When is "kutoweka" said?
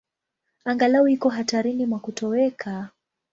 1.99-2.89